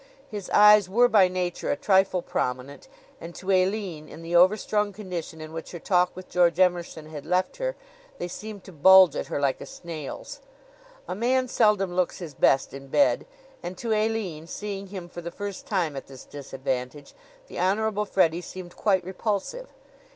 [0.31, 2.87] His eyes were by nature a trifle prominent;
[3.19, 7.23] and to Aline, in the overstrung condition in which her talk with George Emerson had
[7.23, 7.75] left her,
[8.17, 10.39] they seemed to bulge at her like a snail's.
[11.07, 13.27] A man seldom looks his best in bed,
[13.61, 17.13] and to Aline, seeing him for the first time at this disadvantage,
[17.45, 19.69] the Honorable Freddie seemed quite repulsive.